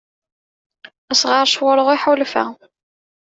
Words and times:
Asɣar 1.11 1.47
s 1.51 1.55
wurɣu 1.61 1.87
iḥulfa. 1.95 2.45